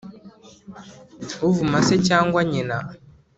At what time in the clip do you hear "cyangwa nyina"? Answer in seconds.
2.07-2.77